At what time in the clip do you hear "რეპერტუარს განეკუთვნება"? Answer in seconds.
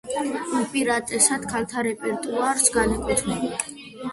1.89-3.63